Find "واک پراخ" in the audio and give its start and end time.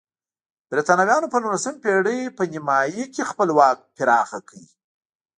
3.57-4.29